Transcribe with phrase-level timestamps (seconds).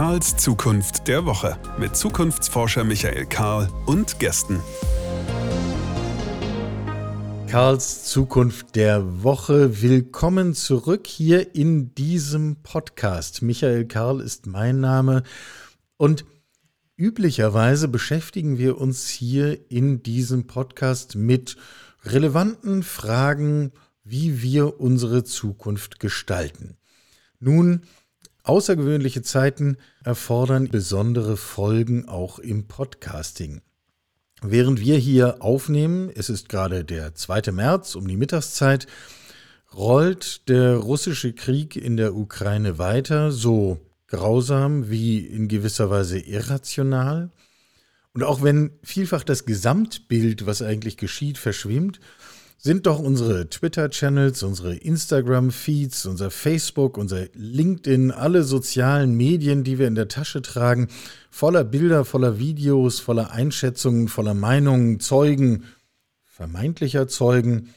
[0.00, 4.58] Karls Zukunft der Woche mit Zukunftsforscher Michael Karl und Gästen.
[7.46, 9.82] Karls Zukunft der Woche.
[9.82, 13.42] Willkommen zurück hier in diesem Podcast.
[13.42, 15.22] Michael Karl ist mein Name
[15.98, 16.24] und
[16.96, 21.58] üblicherweise beschäftigen wir uns hier in diesem Podcast mit
[22.04, 23.72] relevanten Fragen,
[24.02, 26.78] wie wir unsere Zukunft gestalten.
[27.38, 27.82] Nun,
[28.42, 33.60] außergewöhnliche Zeiten erfordern besondere Folgen auch im Podcasting.
[34.42, 37.52] Während wir hier aufnehmen, es ist gerade der 2.
[37.52, 38.86] März um die Mittagszeit,
[39.74, 47.30] rollt der russische Krieg in der Ukraine weiter, so grausam wie in gewisser Weise irrational.
[48.12, 52.00] Und auch wenn vielfach das Gesamtbild, was eigentlich geschieht, verschwimmt,
[52.62, 59.86] sind doch unsere Twitter-Channels, unsere Instagram-Feeds, unser Facebook, unser LinkedIn, alle sozialen Medien, die wir
[59.86, 60.88] in der Tasche tragen,
[61.30, 65.64] voller Bilder, voller Videos, voller Einschätzungen, voller Meinungen, Zeugen,
[66.26, 67.74] vermeintlicher Zeugen.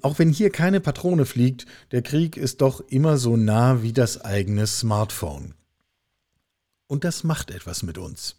[0.00, 4.24] Auch wenn hier keine Patrone fliegt, der Krieg ist doch immer so nah wie das
[4.24, 5.52] eigene Smartphone.
[6.86, 8.36] Und das macht etwas mit uns.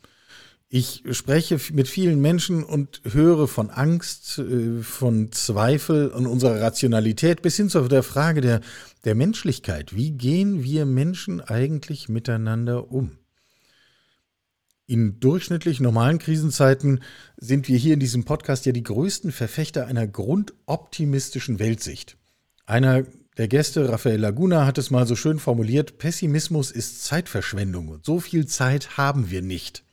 [0.78, 7.42] Ich spreche mit vielen Menschen und höre von Angst, äh, von Zweifel an unserer Rationalität
[7.42, 8.60] bis hin zu der Frage der,
[9.06, 9.96] der Menschlichkeit.
[9.96, 13.12] Wie gehen wir Menschen eigentlich miteinander um?
[14.86, 17.00] In durchschnittlich normalen Krisenzeiten
[17.38, 22.18] sind wir hier in diesem Podcast ja die größten Verfechter einer grundoptimistischen Weltsicht.
[22.66, 23.06] Einer
[23.38, 28.20] der Gäste, Rafael Laguna, hat es mal so schön formuliert, Pessimismus ist Zeitverschwendung und so
[28.20, 29.85] viel Zeit haben wir nicht.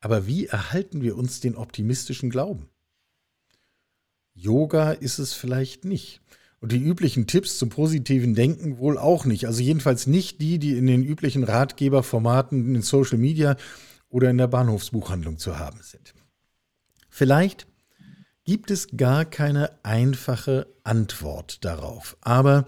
[0.00, 2.68] Aber wie erhalten wir uns den optimistischen Glauben?
[4.34, 6.20] Yoga ist es vielleicht nicht.
[6.60, 9.46] Und die üblichen Tipps zum positiven Denken wohl auch nicht.
[9.46, 13.56] Also jedenfalls nicht die, die in den üblichen Ratgeberformaten in Social Media
[14.08, 16.14] oder in der Bahnhofsbuchhandlung zu haben sind.
[17.08, 17.66] Vielleicht
[18.44, 22.16] gibt es gar keine einfache Antwort darauf.
[22.20, 22.64] Aber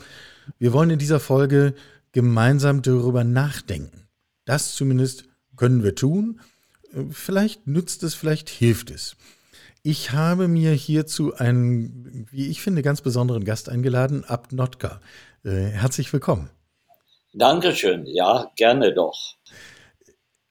[0.59, 1.75] wir wollen in dieser Folge
[2.12, 4.09] gemeinsam darüber nachdenken.
[4.44, 5.25] Das zumindest
[5.56, 6.41] können wir tun
[7.11, 9.17] Vielleicht nützt es, vielleicht hilft es.
[9.83, 15.00] Ich habe mir hierzu einen, wie ich finde, ganz besonderen Gast eingeladen, Abt Notka.
[15.45, 16.50] Äh, herzlich willkommen.
[17.33, 19.37] Dankeschön, ja, gerne doch.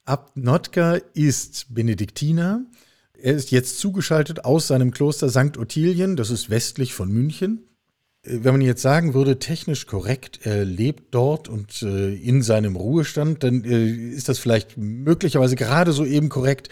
[0.06, 2.66] Abt Notka ist Benediktiner.
[3.14, 5.58] Er ist jetzt zugeschaltet aus seinem Kloster St.
[5.58, 7.69] Ottilien, das ist westlich von München
[8.24, 13.44] wenn man jetzt sagen würde, technisch korrekt, er lebt dort und äh, in seinem Ruhestand,
[13.44, 16.69] dann äh, ist das vielleicht möglicherweise gerade so eben korrekt,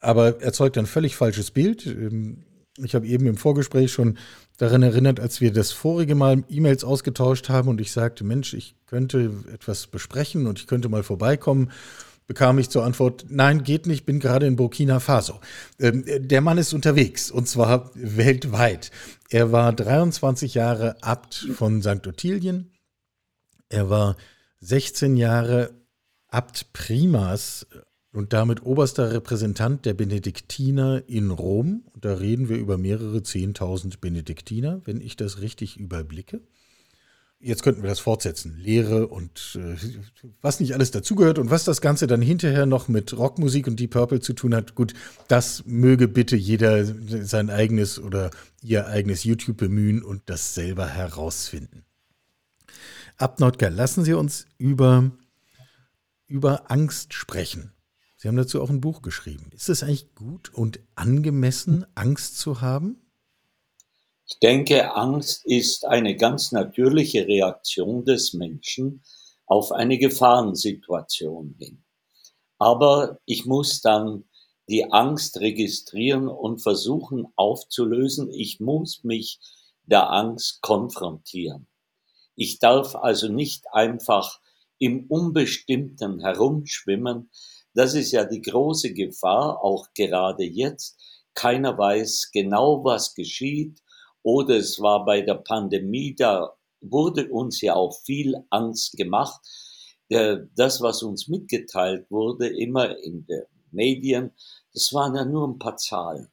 [0.00, 1.86] aber erzeugt ein völlig falsches Bild.
[1.86, 2.44] Ähm,
[2.76, 4.18] ich habe eben im Vorgespräch schon
[4.58, 8.74] daran erinnert, als wir das vorige Mal E-Mails ausgetauscht haben und ich sagte, Mensch, ich
[8.86, 11.70] könnte etwas besprechen und ich könnte mal vorbeikommen
[12.28, 15.40] bekam ich zur Antwort, nein, geht nicht, bin gerade in Burkina Faso.
[15.80, 18.92] Ähm, der Mann ist unterwegs und zwar weltweit.
[19.30, 22.06] Er war 23 Jahre Abt von St.
[22.06, 22.70] Ottilien.
[23.70, 24.16] Er war
[24.60, 25.70] 16 Jahre
[26.28, 27.66] Abt Primas
[28.12, 31.84] und damit oberster Repräsentant der Benediktiner in Rom.
[31.98, 36.42] Da reden wir über mehrere 10.000 Benediktiner, wenn ich das richtig überblicke.
[37.40, 38.56] Jetzt könnten wir das fortsetzen.
[38.58, 39.76] Lehre und äh,
[40.42, 43.92] was nicht alles dazugehört und was das Ganze dann hinterher noch mit Rockmusik und Deep
[43.92, 44.92] Purple zu tun hat, gut,
[45.28, 51.84] das möge bitte jeder sein eigenes oder ihr eigenes YouTube bemühen und das selber herausfinden.
[53.18, 55.12] Abnordger, lassen Sie uns über,
[56.26, 57.72] über Angst sprechen.
[58.16, 59.50] Sie haben dazu auch ein Buch geschrieben.
[59.52, 62.96] Ist es eigentlich gut und angemessen, Angst zu haben?
[64.30, 69.02] Ich denke, Angst ist eine ganz natürliche Reaktion des Menschen
[69.46, 71.82] auf eine Gefahrensituation hin.
[72.58, 74.24] Aber ich muss dann
[74.68, 78.30] die Angst registrieren und versuchen aufzulösen.
[78.30, 79.40] Ich muss mich
[79.84, 81.66] der Angst konfrontieren.
[82.36, 84.40] Ich darf also nicht einfach
[84.78, 87.30] im Unbestimmten herumschwimmen.
[87.72, 90.98] Das ist ja die große Gefahr, auch gerade jetzt.
[91.32, 93.80] Keiner weiß genau, was geschieht
[94.28, 99.40] oder es war bei der Pandemie, da wurde uns ja auch viel Angst gemacht.
[100.10, 104.32] Das, was uns mitgeteilt wurde, immer in den Medien,
[104.74, 106.28] das waren ja nur ein paar Zahlen.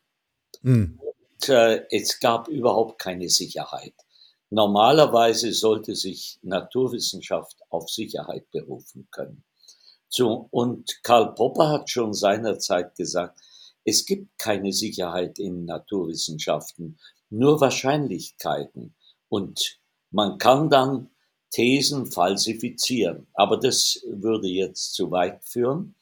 [0.62, 1.00] Mhm.
[1.00, 3.94] Und, äh, es gab überhaupt keine Sicherheit.
[4.50, 9.46] Normalerweise sollte sich Naturwissenschaft auf Sicherheit berufen können.
[10.10, 13.40] So, und Karl Popper hat schon seinerzeit gesagt,
[13.86, 16.98] es gibt keine Sicherheit in Naturwissenschaften
[17.30, 18.96] nur Wahrscheinlichkeiten.
[19.30, 19.80] Und
[20.12, 21.10] man kann dann
[21.52, 23.28] Thesen falsifizieren.
[23.34, 25.96] Aber das würde jetzt zu weit führen.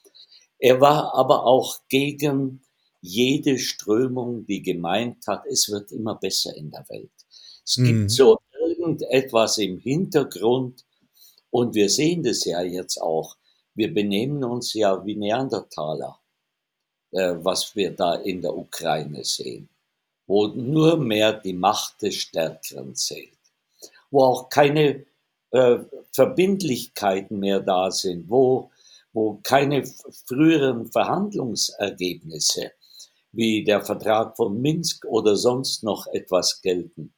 [0.59, 2.63] Er war aber auch gegen
[3.01, 7.11] jede Strömung, die gemeint hat, es wird immer besser in der Welt.
[7.65, 7.85] Es mhm.
[7.85, 10.85] gibt so irgendetwas im Hintergrund
[11.49, 13.35] und wir sehen das ja jetzt auch.
[13.75, 16.19] Wir benehmen uns ja wie Neandertaler,
[17.11, 19.69] äh, was wir da in der Ukraine sehen,
[20.27, 23.37] wo nur mehr die Macht des Stärkeren zählt,
[24.09, 25.05] wo auch keine
[25.51, 25.79] äh,
[26.11, 28.71] Verbindlichkeiten mehr da sind, wo,
[29.11, 29.85] wo keine
[30.25, 32.71] früheren Verhandlungsergebnisse
[33.31, 37.13] wie der Vertrag von Minsk oder sonst noch etwas gelten.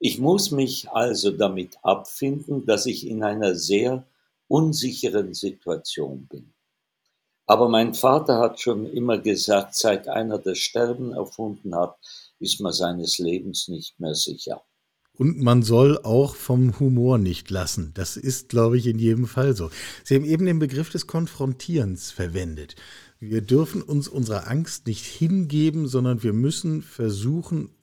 [0.00, 4.04] Ich muss mich also damit abfinden, dass ich in einer sehr
[4.48, 6.52] unsicheren Situation bin.
[7.48, 11.96] Aber mein Vater hat schon immer gesagt, seit einer das Sterben erfunden hat,
[12.38, 14.62] ist man seines Lebens nicht mehr sicher.
[15.14, 17.92] Und man soll auch vom Humor nicht lassen.
[17.94, 19.70] Das ist, glaube ich, in jedem Fall so.
[20.04, 22.76] Sie haben eben den Begriff des Konfrontierens verwendet.
[23.18, 27.74] Wir dürfen uns unserer Angst nicht hingeben, sondern wir müssen versuchen,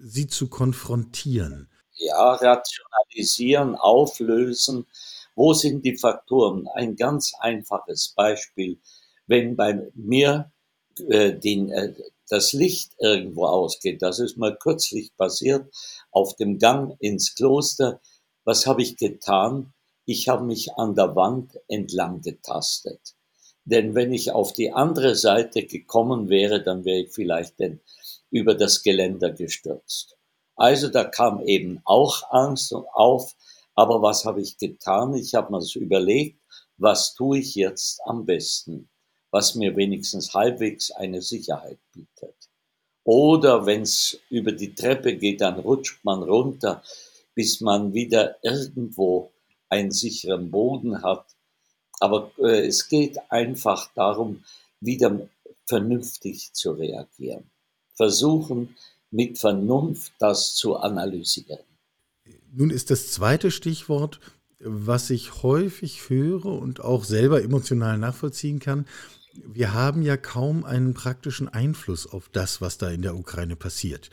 [0.00, 1.68] sie zu konfrontieren.
[1.92, 4.86] Ja, rationalisieren, auflösen.
[5.36, 6.66] Wo sind die Faktoren?
[6.74, 8.80] Ein ganz einfaches Beispiel.
[9.30, 10.50] Wenn bei mir
[11.08, 11.94] äh, den, äh,
[12.28, 15.72] das Licht irgendwo ausgeht, das ist mal kürzlich passiert,
[16.10, 18.00] auf dem Gang ins Kloster,
[18.42, 19.72] was habe ich getan?
[20.04, 23.14] Ich habe mich an der Wand entlang getastet.
[23.64, 27.78] Denn wenn ich auf die andere Seite gekommen wäre, dann wäre ich vielleicht denn
[28.32, 30.16] über das Geländer gestürzt.
[30.56, 33.36] Also da kam eben auch Angst auf.
[33.76, 35.14] Aber was habe ich getan?
[35.14, 36.40] Ich habe mir so überlegt,
[36.78, 38.88] was tue ich jetzt am besten,
[39.30, 42.34] was mir wenigstens halbwegs eine Sicherheit bietet.
[43.04, 46.82] Oder wenn es über die Treppe geht, dann rutscht man runter,
[47.34, 49.32] bis man wieder irgendwo
[49.68, 51.26] einen sicheren Boden hat
[52.00, 54.42] aber äh, es geht einfach darum,
[54.80, 55.28] wieder
[55.66, 57.44] vernünftig zu reagieren.
[57.94, 58.74] Versuchen,
[59.10, 61.60] mit Vernunft das zu analysieren.
[62.52, 64.18] Nun ist das zweite Stichwort,
[64.58, 68.86] was ich häufig höre und auch selber emotional nachvollziehen kann.
[69.34, 74.10] Wir haben ja kaum einen praktischen Einfluss auf das, was da in der Ukraine passiert.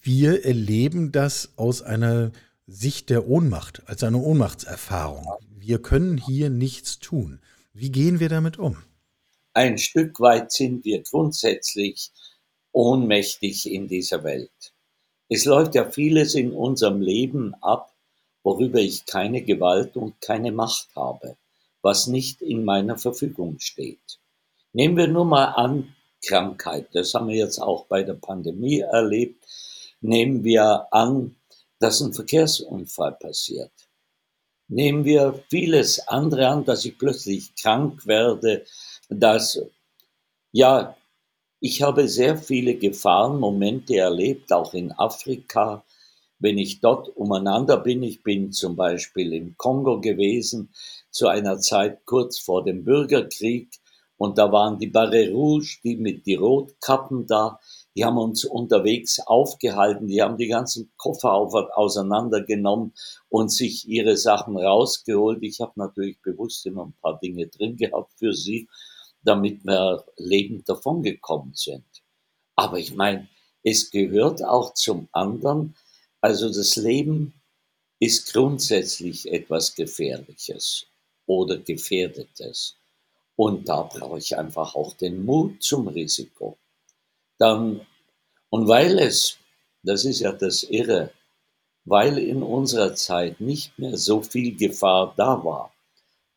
[0.00, 2.32] Wir erleben das aus einer
[2.66, 5.26] Sicht der Ohnmacht, als eine Ohnmachtserfahrung
[5.68, 7.40] wir können hier nichts tun.
[7.74, 8.78] Wie gehen wir damit um?
[9.52, 12.10] Ein Stück weit sind wir grundsätzlich
[12.72, 14.72] ohnmächtig in dieser Welt.
[15.28, 17.94] Es läuft ja vieles in unserem Leben ab,
[18.42, 21.36] worüber ich keine Gewalt und keine Macht habe,
[21.82, 24.17] was nicht in meiner Verfügung steht.
[24.72, 25.94] Nehmen wir nur mal an
[26.24, 29.44] Krankheit, das haben wir jetzt auch bei der Pandemie erlebt.
[30.00, 31.36] Nehmen wir an,
[31.78, 33.72] dass ein Verkehrsunfall passiert.
[34.68, 38.64] Nehmen wir vieles andere an, dass ich plötzlich krank werde,
[39.08, 39.60] dass,
[40.52, 40.96] ja,
[41.60, 45.84] ich habe sehr viele Gefahrenmomente erlebt, auch in Afrika,
[46.38, 48.02] wenn ich dort umeinander bin.
[48.02, 50.72] Ich bin zum Beispiel im Kongo gewesen,
[51.10, 53.70] zu einer Zeit kurz vor dem Bürgerkrieg.
[54.18, 57.60] Und da waren die Barre Rouge, die mit die Rotkappen da.
[57.96, 62.92] Die haben uns unterwegs aufgehalten, die haben die ganzen Koffer auseinandergenommen
[63.28, 65.42] und sich ihre Sachen rausgeholt.
[65.42, 68.68] Ich habe natürlich bewusst immer ein paar Dinge drin gehabt für sie,
[69.22, 71.84] damit wir lebend davongekommen sind.
[72.56, 73.28] Aber ich meine,
[73.62, 75.76] es gehört auch zum anderen,
[76.20, 77.34] also das Leben
[78.00, 80.86] ist grundsätzlich etwas Gefährliches
[81.26, 82.77] oder Gefährdetes.
[83.38, 86.58] Und da brauche ich einfach auch den Mut zum Risiko
[87.38, 87.80] dann,
[88.50, 89.38] und weil es,
[89.82, 91.12] das ist ja das Irre,
[91.84, 95.72] weil in unserer Zeit nicht mehr so viel Gefahr da war,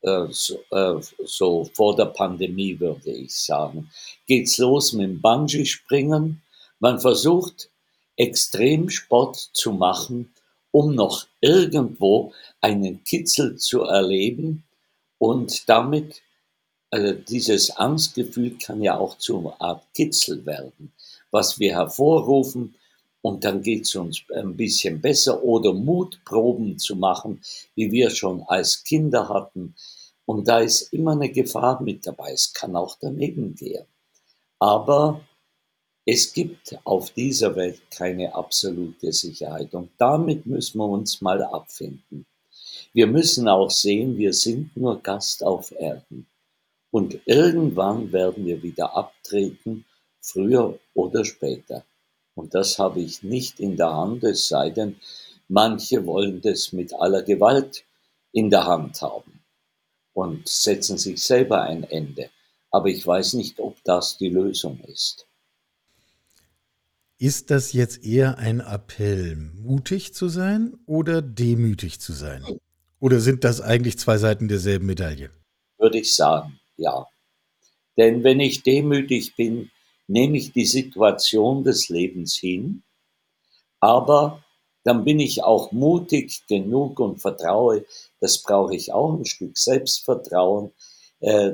[0.01, 3.89] äh, so, äh, so, vor der Pandemie würde ich sagen,
[4.27, 6.41] geht's los mit dem Bungee-Springen.
[6.79, 7.70] Man versucht
[8.15, 10.34] Extremsport zu machen,
[10.72, 14.63] um noch irgendwo einen Kitzel zu erleben
[15.17, 16.22] und damit
[16.92, 20.92] also dieses Angstgefühl kann ja auch zu einer Art Kitzel werden,
[21.32, 22.76] was wir hervorrufen
[23.22, 27.42] und dann geht es uns ein bisschen besser oder Mutproben zu machen,
[27.76, 29.76] wie wir schon als Kinder hatten.
[30.26, 32.32] Und da ist immer eine Gefahr mit dabei.
[32.32, 33.86] Es kann auch daneben gehen.
[34.60, 35.22] Aber
[36.06, 42.26] es gibt auf dieser Welt keine absolute Sicherheit und damit müssen wir uns mal abfinden.
[42.94, 46.28] Wir müssen auch sehen, wir sind nur Gast auf Erden.
[46.92, 49.86] Und irgendwann werden wir wieder abtreten,
[50.20, 51.86] früher oder später.
[52.36, 54.98] Und das habe ich nicht in der Hand, es sei denn,
[55.48, 57.84] manche wollen das mit aller Gewalt
[58.32, 59.42] in der Hand haben
[60.14, 62.30] und setzen sich selber ein Ende.
[62.70, 65.28] Aber ich weiß nicht, ob das die Lösung ist.
[67.18, 72.44] Ist das jetzt eher ein Appell, mutig zu sein oder demütig zu sein?
[73.00, 75.30] Oder sind das eigentlich zwei Seiten derselben Medaille?
[75.78, 77.08] Würde ich sagen, ja.
[77.98, 79.72] Denn wenn ich demütig bin,
[80.08, 82.84] nehme ich die Situation des Lebens hin,
[83.80, 84.44] aber
[84.84, 87.86] dann bin ich auch mutig genug und vertraue,
[88.20, 90.72] das brauche ich auch ein Stück Selbstvertrauen
[91.20, 91.54] äh,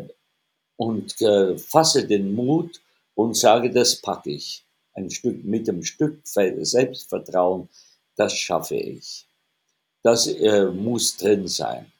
[0.77, 2.81] und äh, fasse den Mut
[3.15, 4.63] und sage, das packe ich.
[4.93, 7.69] Ein Stück mit dem Stück Selbstvertrauen,
[8.15, 9.27] das schaffe ich.
[10.03, 11.91] Das äh, muss drin sein,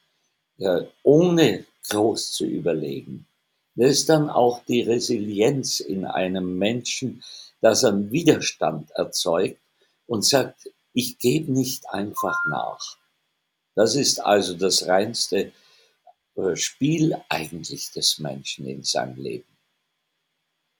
[0.56, 3.26] ja, ohne groß zu überlegen.
[3.74, 7.22] Das ist dann auch die Resilienz in einem Menschen,
[7.60, 9.60] dass er Widerstand erzeugt
[10.06, 12.96] und sagt, ich gebe nicht einfach nach.
[13.74, 15.52] Das ist also das reinste
[16.34, 19.46] äh, Spiel eigentlich des Menschen in seinem Leben.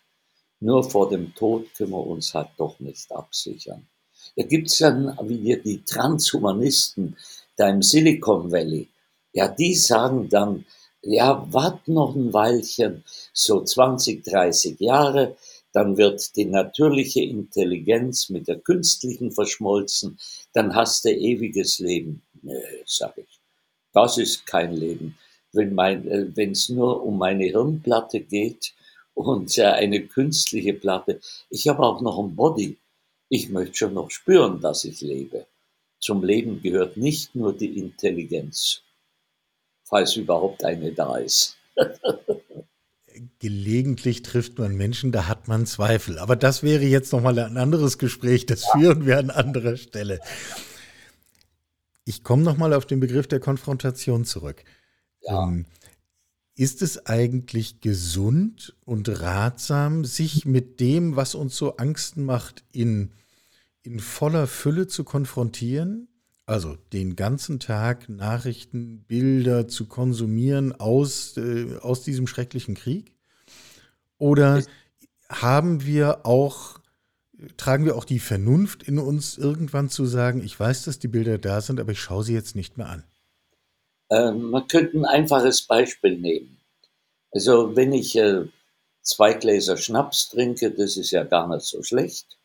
[0.59, 3.87] Nur vor dem Tod können wir uns halt doch nicht absichern.
[4.35, 7.17] Da gibt es dann wieder die Transhumanisten
[7.55, 8.87] da im Silicon Valley.
[9.33, 10.63] Ja, die sagen dann,
[11.01, 15.37] ja, wart noch ein Weilchen, so 20, 30 Jahre,
[15.73, 20.19] dann wird die natürliche Intelligenz mit der künstlichen verschmolzen,
[20.53, 22.21] dann hast du ewiges Leben.
[22.43, 23.39] Nö, sag ich.
[23.91, 25.17] Das ist kein Leben
[25.51, 28.73] wenn es äh, nur um meine Hirnplatte geht
[29.13, 31.19] und äh, eine künstliche Platte.
[31.49, 32.77] Ich habe auch noch ein Body.
[33.29, 35.45] Ich möchte schon noch spüren, dass ich lebe.
[35.99, 38.81] Zum Leben gehört nicht nur die Intelligenz,
[39.83, 41.57] falls überhaupt eine da ist.
[43.39, 46.19] Gelegentlich trifft man Menschen, da hat man Zweifel.
[46.19, 50.19] Aber das wäre jetzt nochmal ein anderes Gespräch, das führen wir an anderer Stelle.
[52.05, 54.63] Ich komme nochmal auf den Begriff der Konfrontation zurück.
[55.29, 55.43] Ja.
[55.43, 55.65] Ähm,
[56.55, 63.11] ist es eigentlich gesund und ratsam, sich mit dem, was uns so Angsten macht, in,
[63.81, 66.09] in voller Fülle zu konfrontieren?
[66.45, 73.13] Also den ganzen Tag Nachrichten, Bilder zu konsumieren aus, äh, aus diesem schrecklichen Krieg?
[74.17, 74.61] Oder
[75.29, 76.79] haben wir auch,
[77.55, 81.37] tragen wir auch die Vernunft in uns, irgendwann zu sagen, ich weiß, dass die Bilder
[81.37, 83.03] da sind, aber ich schaue sie jetzt nicht mehr an?
[84.09, 86.59] Äh, man könnte ein einfaches Beispiel nehmen.
[87.31, 88.45] Also wenn ich äh,
[89.01, 92.37] zwei Gläser Schnaps trinke, das ist ja gar nicht so schlecht.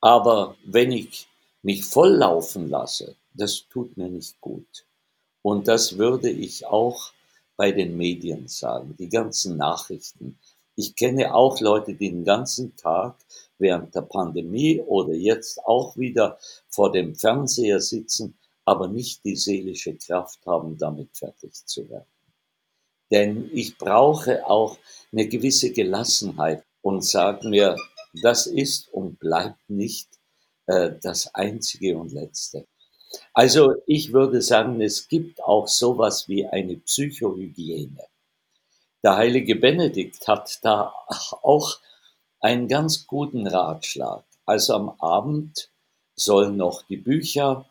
[0.00, 1.28] Aber wenn ich
[1.62, 4.84] mich volllaufen lasse, das tut mir nicht gut.
[5.42, 7.12] Und das würde ich auch
[7.56, 10.38] bei den Medien sagen, die ganzen Nachrichten.
[10.76, 13.16] Ich kenne auch Leute, die den ganzen Tag
[13.58, 16.38] während der Pandemie oder jetzt auch wieder
[16.68, 22.06] vor dem Fernseher sitzen aber nicht die seelische Kraft haben, damit fertig zu werden.
[23.10, 24.78] Denn ich brauche auch
[25.12, 27.76] eine gewisse Gelassenheit und sage mir,
[28.22, 30.08] das ist und bleibt nicht
[30.66, 32.66] äh, das Einzige und Letzte.
[33.32, 38.02] Also ich würde sagen, es gibt auch sowas wie eine Psychohygiene.
[39.02, 40.92] Der heilige Benedikt hat da
[41.42, 41.78] auch
[42.40, 44.24] einen ganz guten Ratschlag.
[44.46, 45.70] Also am Abend
[46.16, 47.66] sollen noch die Bücher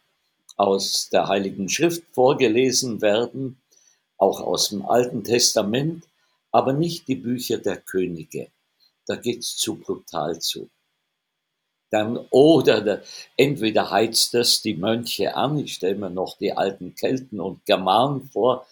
[0.55, 3.61] aus der Heiligen Schrift vorgelesen werden,
[4.17, 6.05] auch aus dem Alten Testament,
[6.51, 8.51] aber nicht die Bücher der Könige.
[9.05, 10.69] Da geht's zu brutal zu.
[11.89, 13.03] Dann, oder der,
[13.37, 18.29] entweder heizt das die Mönche an, ich stelle mir noch die alten Kelten und Germanen
[18.31, 18.65] vor,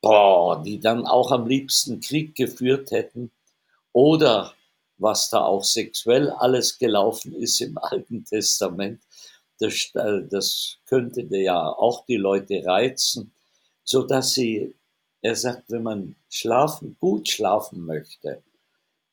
[0.00, 3.30] boah, die dann auch am liebsten Krieg geführt hätten,
[3.92, 4.54] oder
[4.98, 9.00] was da auch sexuell alles gelaufen ist im Alten Testament,
[9.58, 13.32] das, das könnte ja auch die Leute reizen,
[13.84, 14.74] so dass sie,
[15.22, 18.42] er sagt, wenn man schlafen, gut schlafen möchte,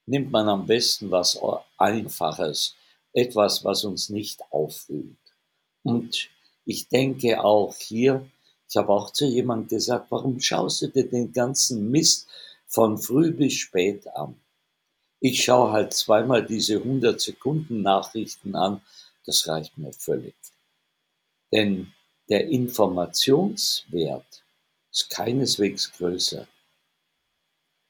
[0.06, 1.40] nimmt man am besten was
[1.78, 2.76] Einfaches,
[3.14, 5.18] etwas, was uns nicht aufwühlt.
[5.84, 6.30] Und
[6.66, 8.26] ich denke auch hier,
[8.70, 12.28] ich habe auch zu jemandem gesagt, warum schaust du dir den ganzen Mist
[12.66, 14.36] von früh bis spät an?
[15.20, 18.82] Ich schaue halt zweimal diese 100 Sekunden Nachrichten an
[19.26, 20.36] das reicht mir völlig.
[21.52, 21.94] Denn
[22.30, 24.44] der Informationswert
[24.92, 26.48] ist keineswegs größer.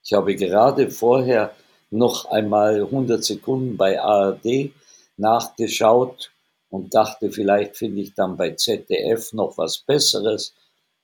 [0.03, 1.55] Ich habe gerade vorher
[1.89, 4.71] noch einmal 100 Sekunden bei ARD
[5.17, 6.31] nachgeschaut
[6.69, 10.53] und dachte, vielleicht finde ich dann bei ZDF noch was Besseres.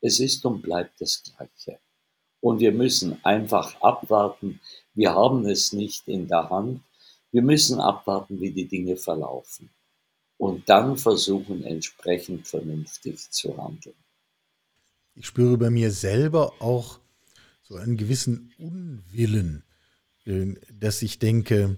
[0.02, 1.80] Es ist und bleibt das Gleiche.
[2.42, 4.60] Und wir müssen einfach abwarten.
[4.94, 6.82] Wir haben es nicht in der Hand.
[7.32, 9.70] Wir müssen abwarten, wie die Dinge verlaufen.
[10.40, 13.96] Und dann versuchen, entsprechend vernünftig zu handeln.
[15.14, 17.02] Ich spüre bei mir selber auch
[17.62, 19.64] so einen gewissen Unwillen,
[20.26, 21.78] äh, dass ich denke,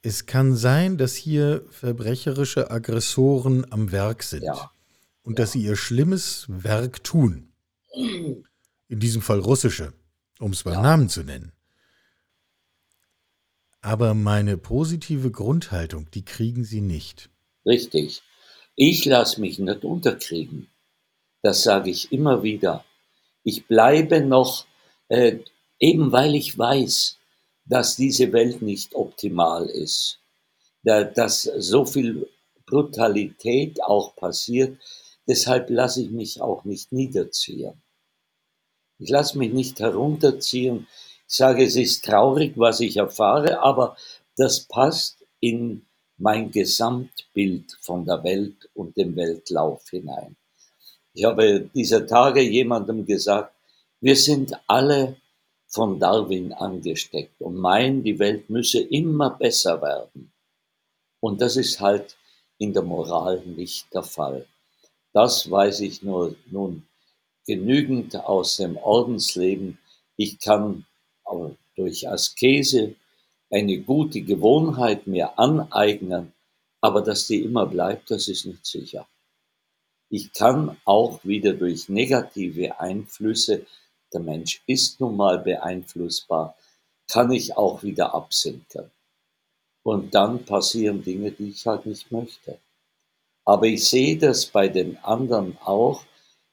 [0.00, 4.70] es kann sein, dass hier verbrecherische Aggressoren am Werk sind Ja.
[5.22, 7.52] und dass sie ihr schlimmes Werk tun.
[7.92, 9.92] In diesem Fall russische,
[10.38, 10.82] um es beim Ja.
[10.82, 11.52] Namen zu nennen.
[13.80, 17.30] Aber meine positive Grundhaltung, die kriegen sie nicht.
[17.64, 18.22] Richtig.
[18.74, 20.68] Ich lasse mich nicht unterkriegen.
[21.42, 22.84] Das sage ich immer wieder.
[23.44, 24.66] Ich bleibe noch,
[25.08, 25.38] äh,
[25.78, 27.18] eben weil ich weiß,
[27.64, 30.20] dass diese Welt nicht optimal ist,
[30.82, 32.28] da, dass so viel
[32.66, 34.78] Brutalität auch passiert.
[35.26, 37.82] Deshalb lasse ich mich auch nicht niederziehen.
[38.98, 40.86] Ich lasse mich nicht herunterziehen.
[41.28, 43.96] Ich sage, es ist traurig, was ich erfahre, aber
[44.36, 50.36] das passt in mein Gesamtbild von der Welt und dem Weltlauf hinein.
[51.12, 53.54] Ich habe dieser Tage jemandem gesagt,
[54.00, 55.16] wir sind alle
[55.66, 60.32] von Darwin angesteckt und meinen, die Welt müsse immer besser werden.
[61.20, 62.16] Und das ist halt
[62.56, 64.46] in der Moral nicht der Fall.
[65.12, 66.86] Das weiß ich nur nun
[67.46, 69.78] genügend aus dem Ordensleben.
[70.16, 70.86] Ich kann
[71.28, 72.94] aber durch Askese
[73.50, 76.32] eine gute Gewohnheit mir aneignen,
[76.80, 79.06] aber dass die immer bleibt, das ist nicht sicher.
[80.10, 83.66] Ich kann auch wieder durch negative Einflüsse,
[84.12, 86.56] der Mensch ist nun mal beeinflussbar,
[87.10, 88.90] kann ich auch wieder absinken.
[89.82, 92.58] Und dann passieren Dinge, die ich halt nicht möchte.
[93.44, 96.04] Aber ich sehe das bei den anderen auch,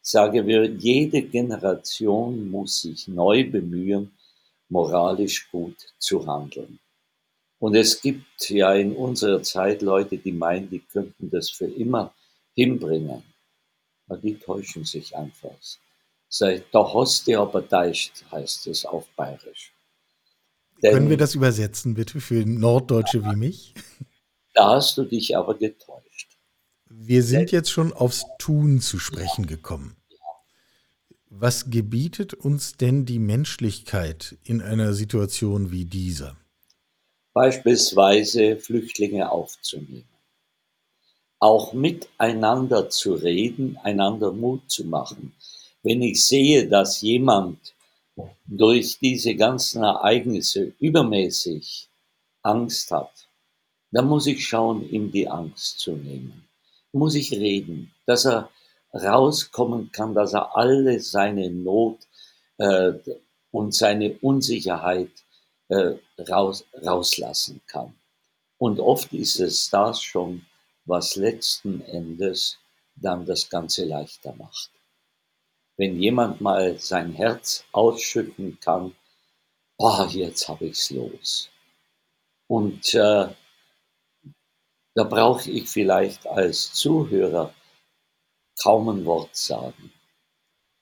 [0.02, 4.14] sage wir, jede Generation muss sich neu bemühen,
[4.69, 6.80] moralisch gut zu handeln.
[7.60, 12.13] Und es gibt ja in unserer Zeit Leute, die meinen, die könnten das für immer
[12.54, 13.23] hinbringen.
[14.08, 15.56] Aber die täuschen sich einfach.
[16.28, 19.73] Sei, da hast du aber deicht, heißt es auf Bayerisch.
[20.82, 23.73] Können wir das übersetzen, bitte, für Norddeutsche wie mich?
[24.54, 26.38] Da hast du dich aber getäuscht.
[26.86, 29.97] Wir sind jetzt schon aufs Tun zu sprechen gekommen.
[31.38, 36.38] Was gebietet uns denn die Menschlichkeit in einer Situation wie dieser?
[37.34, 40.08] Beispielsweise Flüchtlinge aufzunehmen.
[41.39, 45.34] Auch miteinander zu reden, einander Mut zu machen.
[45.84, 47.76] Wenn ich sehe, dass jemand
[48.45, 51.89] durch diese ganzen Ereignisse übermäßig
[52.43, 53.28] Angst hat,
[53.91, 56.48] dann muss ich schauen, ihm die Angst zu nehmen.
[56.93, 58.50] Muss ich reden, dass er
[58.95, 61.99] rauskommen kann, dass er alle seine Not
[62.58, 62.93] äh,
[63.51, 65.12] und seine Unsicherheit
[65.67, 65.95] äh,
[66.29, 67.93] raus, rauslassen kann.
[68.58, 70.45] Und oft ist es das schon,
[70.86, 72.58] was letzten Endes
[72.95, 74.71] dann das Ganze leichter macht.
[75.77, 78.95] Wenn jemand mal sein Herz ausschütten kann,
[79.77, 81.49] oh, jetzt habe ich's los.
[82.47, 83.27] Und äh,
[84.93, 87.53] da brauche ich vielleicht als Zuhörer
[88.62, 89.91] kaum ein Wort sagen.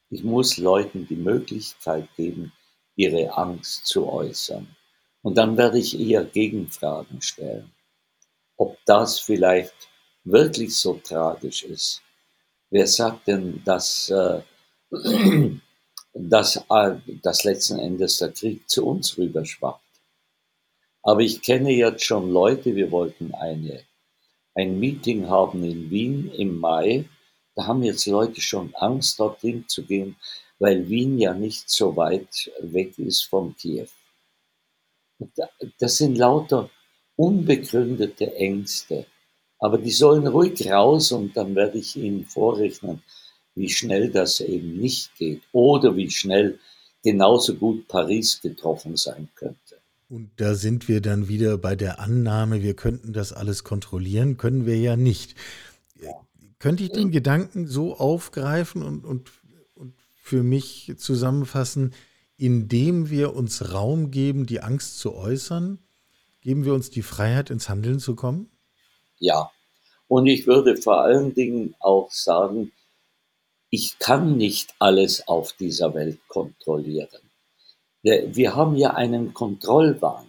[0.10, 2.54] Ich muss Leuten die Möglichkeit geben,
[2.96, 4.68] ihre Angst zu äußern.
[5.22, 7.72] Und dann werde ich eher Gegenfragen stellen.
[8.58, 9.74] Ob das vielleicht
[10.24, 12.02] wirklich so tragisch ist.
[12.70, 14.42] Wer sagt denn, dass, äh,
[16.14, 19.82] dass, äh, dass letzten Endes der Krieg zu uns rüberschwappt?
[21.02, 23.84] Aber ich kenne jetzt schon Leute, wir wollten eine,
[24.56, 27.06] ein Meeting haben in Wien im Mai.
[27.56, 30.16] Da haben jetzt Leute schon Angst, dorthin zu gehen,
[30.60, 33.88] weil Wien ja nicht so weit weg ist von Kiew.
[35.80, 36.70] Das sind lauter
[37.16, 39.06] unbegründete Ängste.
[39.60, 43.02] Aber die sollen ruhig raus und dann werde ich ihnen vorrechnen,
[43.56, 46.60] wie schnell das eben nicht geht oder wie schnell
[47.04, 49.78] genauso gut Paris getroffen sein könnte.
[50.10, 54.66] Und da sind wir dann wieder bei der Annahme, wir könnten das alles kontrollieren, können
[54.66, 55.36] wir ja nicht.
[56.63, 59.30] Könnte ich den Gedanken so aufgreifen und, und,
[59.76, 61.93] und für mich zusammenfassen,
[62.38, 65.80] indem wir uns Raum geben, die Angst zu äußern,
[66.39, 68.49] geben wir uns die Freiheit, ins Handeln zu kommen?
[69.19, 69.52] Ja,
[70.08, 72.71] und ich würde vor allen Dingen auch sagen,
[73.69, 77.30] ich kann nicht alles auf dieser Welt kontrollieren.
[78.04, 80.28] Wir haben ja einen Kontrollwahn.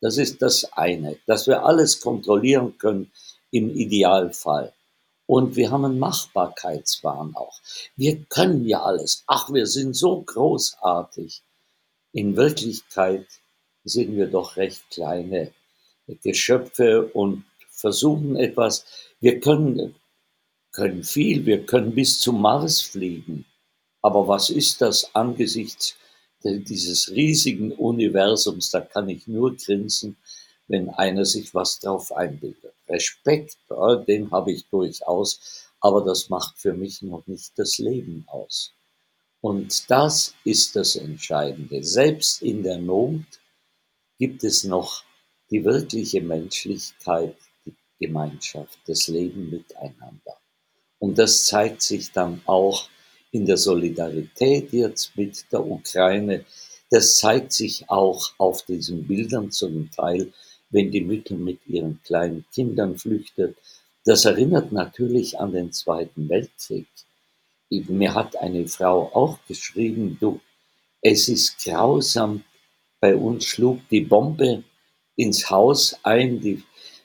[0.00, 3.12] Das ist das eine, dass wir alles kontrollieren können
[3.52, 4.72] im Idealfall.
[5.28, 7.60] Und wir haben einen Machbarkeitswahn auch.
[7.96, 9.24] Wir können ja alles.
[9.26, 11.42] Ach, wir sind so großartig.
[12.12, 13.26] In Wirklichkeit
[13.84, 15.52] sind wir doch recht kleine
[16.22, 18.86] Geschöpfe und versuchen etwas.
[19.20, 19.96] Wir können,
[20.72, 23.44] können viel, wir können bis zum Mars fliegen.
[24.00, 25.96] Aber was ist das angesichts
[26.42, 28.70] dieses riesigen Universums?
[28.70, 30.16] Da kann ich nur grinsen,
[30.68, 32.74] wenn einer sich was drauf einbildet.
[32.88, 33.56] Respekt,
[34.06, 38.72] den habe ich durchaus, aber das macht für mich noch nicht das Leben aus.
[39.40, 41.84] Und das ist das Entscheidende.
[41.84, 43.24] Selbst in der Not
[44.18, 45.04] gibt es noch
[45.50, 50.38] die wirkliche Menschlichkeit, die Gemeinschaft, das Leben miteinander.
[50.98, 52.88] Und das zeigt sich dann auch
[53.30, 56.44] in der Solidarität jetzt mit der Ukraine.
[56.90, 60.32] Das zeigt sich auch auf diesen Bildern zum Teil,
[60.70, 63.56] wenn die Mütter mit ihren kleinen Kindern flüchtet.
[64.04, 66.86] Das erinnert natürlich an den Zweiten Weltkrieg.
[67.70, 70.40] Mir hat eine Frau auch geschrieben, du,
[71.02, 72.44] es ist grausam,
[73.00, 74.64] bei uns schlug die Bombe
[75.16, 76.62] ins Haus ein, die,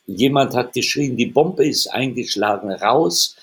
[0.08, 3.36] jemand hat geschrien, die Bombe ist eingeschlagen, raus.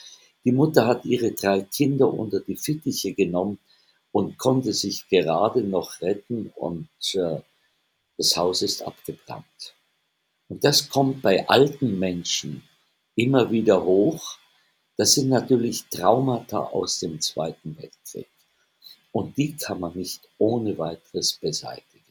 [0.45, 3.59] Die Mutter hat ihre drei Kinder unter die Fittiche genommen
[4.13, 7.41] und konnte sich gerade noch retten und äh,
[8.17, 9.75] das Haus ist abgebrannt.
[10.51, 12.65] Und das kommt bei alten Menschen
[13.15, 14.37] immer wieder hoch.
[14.97, 18.29] Das sind natürlich Traumata aus dem Zweiten Weltkrieg.
[19.13, 22.05] Und die kann man nicht ohne weiteres beseitigen.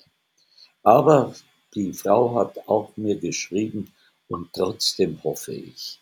[0.84, 1.36] Aber
[1.76, 3.94] die Frau hat auch mir geschrieben,
[4.30, 6.00] und trotzdem hoffe ich.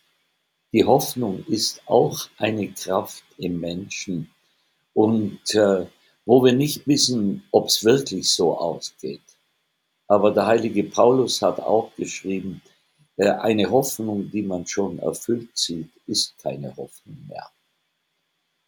[0.73, 4.29] Die Hoffnung ist auch eine Kraft im Menschen.
[4.93, 5.87] Und äh,
[6.25, 9.23] wo wir nicht wissen, ob es wirklich so ausgeht.
[10.07, 12.61] Aber der heilige Paulus hat auch geschrieben,
[13.17, 17.49] äh, eine Hoffnung, die man schon erfüllt sieht, ist keine Hoffnung mehr.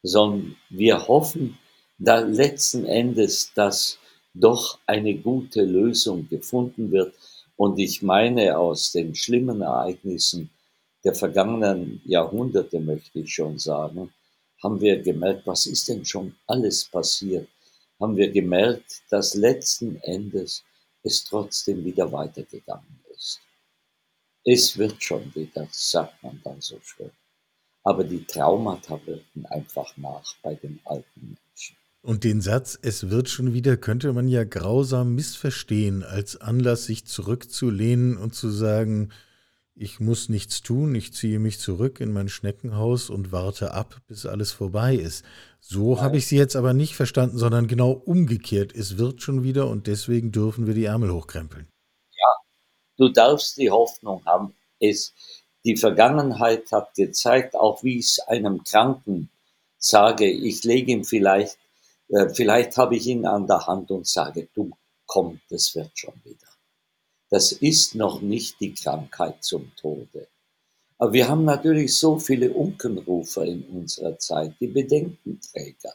[0.03, 1.57] Sondern wir hoffen
[1.97, 3.99] da letzten Endes, dass
[4.33, 7.13] doch eine gute Lösung gefunden wird.
[7.55, 10.49] Und ich meine, aus den schlimmen Ereignissen
[11.03, 14.13] der vergangenen Jahrhunderte, möchte ich schon sagen,
[14.61, 17.47] haben wir gemerkt, was ist denn schon alles passiert?
[17.99, 20.63] Haben wir gemerkt, dass letzten Endes
[21.03, 23.39] es trotzdem wieder weitergegangen ist.
[24.45, 27.11] Es wird schon wieder, sagt man dann so schön.
[27.83, 31.75] Aber die Traumata wirken einfach nach bei den alten Menschen.
[32.01, 37.05] Und den Satz, es wird schon wieder, könnte man ja grausam missverstehen, als Anlass, sich
[37.05, 39.11] zurückzulehnen und zu sagen,
[39.75, 44.25] ich muss nichts tun, ich ziehe mich zurück in mein Schneckenhaus und warte ab, bis
[44.25, 45.23] alles vorbei ist.
[45.61, 48.73] So habe ich sie jetzt aber nicht verstanden, sondern genau umgekehrt.
[48.73, 51.67] Es wird schon wieder und deswegen dürfen wir die Ärmel hochkrempeln.
[52.11, 52.33] Ja,
[52.97, 54.55] du darfst die Hoffnung haben.
[54.79, 55.13] Es,
[55.65, 59.29] die Vergangenheit hat gezeigt, auch wie ich es einem Kranken
[59.77, 61.57] sage, ich lege ihm vielleicht
[62.09, 64.71] äh, vielleicht habe ich ihn an der Hand und sage, du
[65.05, 66.47] komm, das wird schon wieder.
[67.29, 70.27] Das ist noch nicht die Krankheit zum Tode.
[70.99, 75.93] Aber wir haben natürlich so viele Unkenrufer in unserer Zeit, die Bedenkenträger,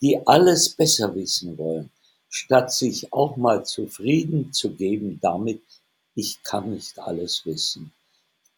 [0.00, 1.90] die alles besser wissen wollen,
[2.30, 5.60] statt sich auch mal zufrieden zu geben damit,
[6.14, 7.92] ich kann nicht alles wissen,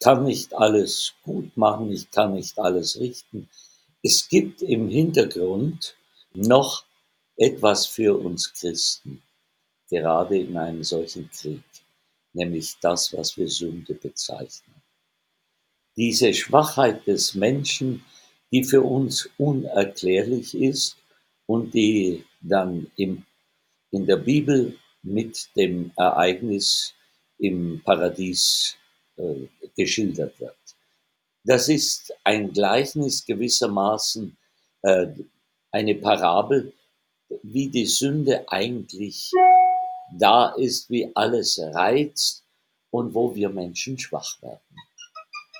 [0.01, 3.49] kann nicht alles gut machen, ich kann nicht alles richten.
[4.01, 5.95] Es gibt im Hintergrund
[6.33, 6.85] noch
[7.35, 9.21] etwas für uns Christen,
[9.89, 11.63] gerade in einem solchen Krieg,
[12.31, 14.80] nämlich das, was wir Sünde bezeichnen.
[16.01, 18.03] Diese Schwachheit des Menschen,
[18.51, 20.97] die für uns unerklärlich ist
[21.45, 23.23] und die dann im,
[23.91, 26.95] in der Bibel mit dem Ereignis
[27.37, 28.77] im Paradies
[29.17, 29.45] äh,
[29.77, 30.57] geschildert wird.
[31.43, 34.35] Das ist ein Gleichnis gewissermaßen,
[34.81, 35.05] äh,
[35.71, 36.73] eine Parabel,
[37.43, 39.29] wie die Sünde eigentlich
[40.17, 42.43] da ist, wie alles reizt
[42.89, 44.81] und wo wir Menschen schwach werden.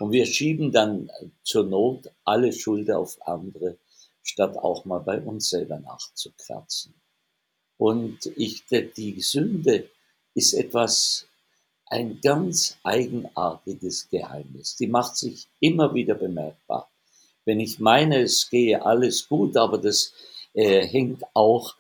[0.01, 1.11] Und wir schieben dann
[1.43, 3.77] zur Not alle Schuld auf andere,
[4.23, 6.95] statt auch mal bei uns selber nachzukratzen.
[7.77, 9.87] Und ich, die Sünde
[10.33, 11.27] ist etwas,
[11.85, 14.75] ein ganz eigenartiges Geheimnis.
[14.75, 16.89] Die macht sich immer wieder bemerkbar.
[17.45, 20.13] Wenn ich meine, es gehe alles gut, aber das
[20.53, 21.75] äh, hängt auch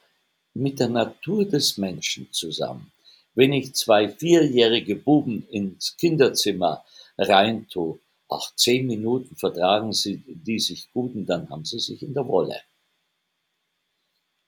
[0.53, 2.91] mit der Natur des Menschen zusammen.
[3.33, 6.85] Wenn ich zwei vierjährige Buben ins Kinderzimmer
[7.17, 7.97] reintue,
[8.31, 12.27] ach, zehn Minuten vertragen sie die sich gut und dann haben sie sich in der
[12.27, 12.61] Wolle.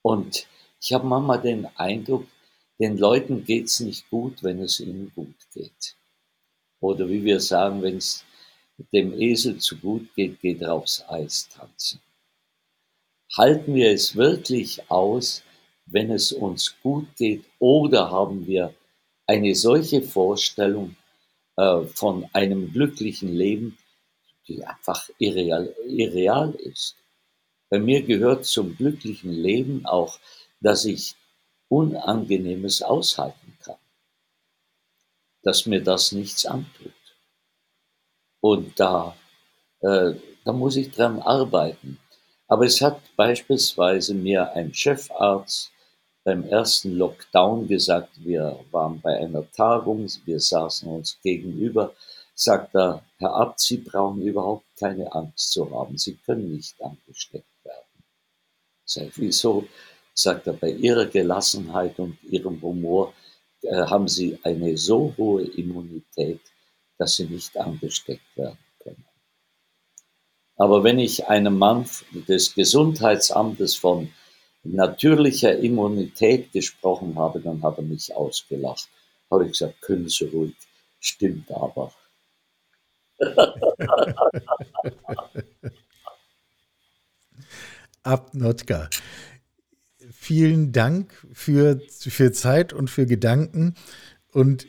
[0.02, 0.46] Und
[0.80, 2.26] ich habe manchmal den Eindruck,
[2.78, 5.96] den Leuten geht's nicht gut, wenn es ihnen gut geht.
[6.80, 8.24] Oder wie wir sagen, wenn es
[8.92, 12.00] dem Esel zu gut geht, geht er aufs Eis tanzen.
[13.36, 15.42] Halten wir es wirklich aus,
[15.86, 18.74] wenn es uns gut geht, oder haben wir
[19.26, 20.96] eine solche Vorstellung
[21.56, 23.78] äh, von einem glücklichen Leben,
[24.48, 26.96] die einfach irreal, irreal ist?
[27.70, 30.18] Bei mir gehört zum glücklichen Leben auch,
[30.60, 31.16] dass ich
[31.68, 33.78] Unangenehmes aushalten kann,
[35.42, 36.92] dass mir das nichts antut.
[38.40, 39.16] Und da,
[39.80, 40.14] äh,
[40.44, 41.98] da muss ich dran arbeiten.
[42.46, 45.72] Aber es hat beispielsweise mir ein Chefarzt
[46.24, 51.94] beim ersten Lockdown gesagt, wir waren bei einer Tagung, wir saßen uns gegenüber,
[52.34, 57.46] sagt er, Herr Abt, Sie brauchen überhaupt keine Angst zu haben, Sie können nicht angesteckt
[57.62, 58.04] werden.
[58.84, 59.66] Sag ich, wieso?
[60.14, 63.12] Sagt er, bei Ihrer Gelassenheit und Ihrem Humor
[63.62, 66.40] äh, haben Sie eine so hohe Immunität,
[66.98, 69.04] dass sie nicht angesteckt werden können.
[70.56, 71.88] Aber wenn ich einem Mann
[72.28, 74.12] des Gesundheitsamtes von
[74.64, 78.88] natürlicher Immunität gesprochen habe, dann hat er mich ausgelacht.
[79.30, 80.56] Habe ich gesagt, können Sie ruhig,
[81.00, 81.92] stimmt aber.
[88.02, 88.90] Abnotka.
[90.12, 93.74] Vielen Dank für, für Zeit und für Gedanken.
[94.32, 94.66] Und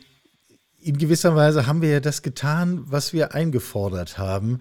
[0.78, 4.60] in gewisser Weise haben wir ja das getan, was wir eingefordert haben,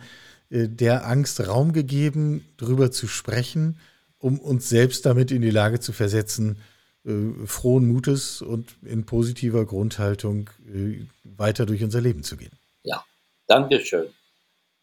[0.49, 3.77] äh, der Angst Raum gegeben, darüber zu sprechen,
[4.25, 6.57] um uns selbst damit in die Lage zu versetzen,
[7.05, 12.53] äh, frohen Mutes und in positiver Grundhaltung äh, weiter durch unser Leben zu gehen.
[12.81, 13.05] Ja,
[13.45, 14.07] danke schön.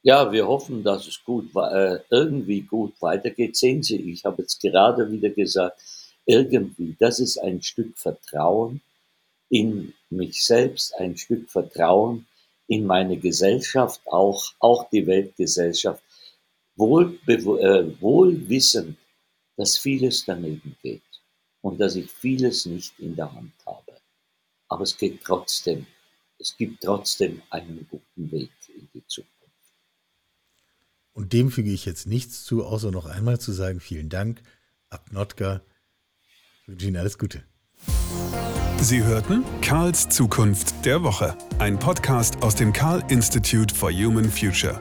[0.02, 1.50] Ja, wir hoffen, dass es gut,
[2.10, 3.56] irgendwie gut weitergeht.
[3.56, 5.80] Sehen Sie, ich habe jetzt gerade wieder gesagt,
[6.24, 8.80] irgendwie, das ist ein Stück Vertrauen,
[9.48, 12.26] in mich selbst, ein Stück Vertrauen
[12.68, 16.02] in meine Gesellschaft, auch, auch die Weltgesellschaft,
[16.76, 18.96] wohl, äh, wohl wissend,
[19.56, 21.02] dass vieles daneben geht
[21.60, 24.00] und dass ich vieles nicht in der Hand habe.
[24.68, 25.86] Aber es geht trotzdem,
[26.38, 29.32] es gibt trotzdem einen guten Weg in die Zukunft.
[31.12, 34.42] Und dem füge ich jetzt nichts zu, außer noch einmal zu sagen, vielen Dank,
[34.88, 35.62] Abnotka,
[36.62, 37.44] ich wünsche Ihnen alles Gute.
[38.80, 44.80] Sie hörten Karls Zukunft der Woche, ein Podcast aus dem Karl Institute for Human Future.